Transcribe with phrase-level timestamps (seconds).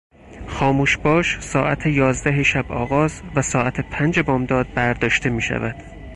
[0.47, 5.75] خاموشباش ساعت یازده شب آغاز و ساعت پنج بامداد برداشته میشود.